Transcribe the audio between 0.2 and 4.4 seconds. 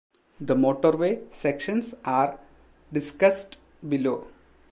The motorway sections are discussed below.